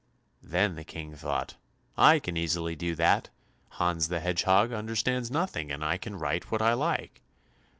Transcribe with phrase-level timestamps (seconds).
[0.41, 1.57] Then the King thought,
[1.95, 3.29] "I can easily do that,
[3.73, 7.21] Hans the Hedgehog understands nothing, and I can write what I like."